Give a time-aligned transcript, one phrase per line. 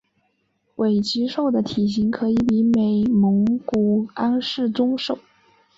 [0.77, 5.19] 伟鬣兽的体型可以比美蒙古安氏中兽。